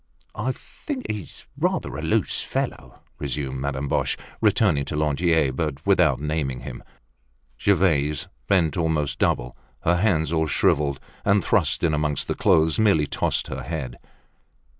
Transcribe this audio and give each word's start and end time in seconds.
"I 0.33 0.51
think 0.53 1.11
he's 1.11 1.45
rather 1.55 1.93
a 1.95 2.01
loose 2.01 2.41
fellow," 2.41 3.01
resumed 3.19 3.59
Madame 3.59 3.87
Boche, 3.87 4.17
returning 4.41 4.83
to 4.85 4.95
Lantier, 4.95 5.53
but 5.53 5.85
without 5.85 6.19
naming 6.19 6.61
him. 6.61 6.83
Gervaise, 7.61 8.27
bent 8.47 8.75
almost 8.77 9.19
double, 9.19 9.55
her 9.81 9.97
hands 9.97 10.31
all 10.31 10.47
shriveled, 10.47 10.99
and 11.23 11.43
thrust 11.43 11.83
in 11.83 11.93
amongst 11.93 12.27
the 12.27 12.33
clothes, 12.33 12.79
merely 12.79 13.05
tossed 13.05 13.45
her 13.45 13.61
head. 13.61 13.99